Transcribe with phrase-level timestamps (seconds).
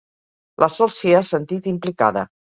[0.63, 2.25] La Sol s'hi ha sentit implicada.